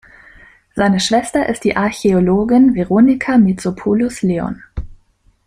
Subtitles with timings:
[0.73, 4.63] Seine Schwester ist die Archäologin Veronika Mitsopoulos-Leon.